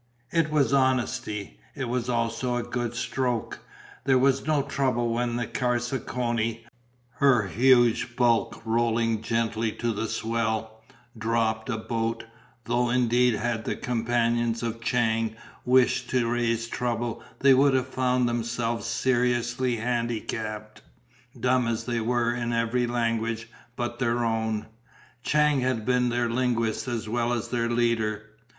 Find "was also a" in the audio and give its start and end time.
1.87-2.63